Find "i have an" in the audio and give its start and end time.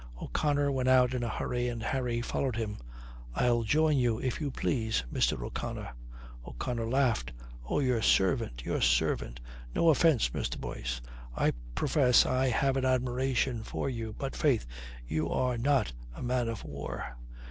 12.25-12.85